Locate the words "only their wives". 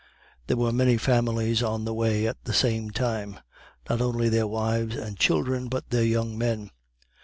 4.01-4.95